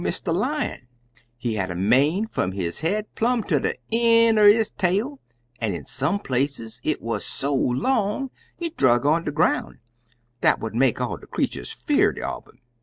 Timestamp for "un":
12.17-12.41